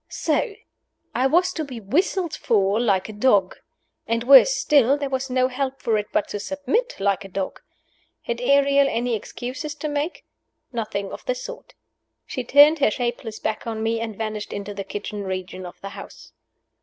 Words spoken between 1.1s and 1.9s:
I was to be